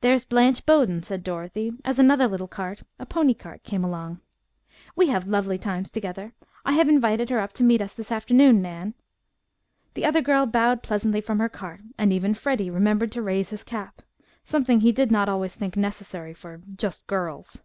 [0.00, 4.18] "There's Blanche Bowden," said Dorothy, as another little cart, a pony cart, came along.
[4.96, 6.32] "We have lovely times together.
[6.64, 8.94] I have invited her up to meet us this afternoon, Nan."
[9.94, 13.62] The other girl bowed pleasantly from her cart, and even Freddie remembered to raise his
[13.62, 14.02] cap,
[14.42, 17.62] something he did not always think necessary for "just girls."